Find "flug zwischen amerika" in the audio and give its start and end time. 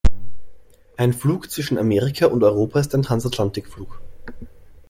1.13-2.25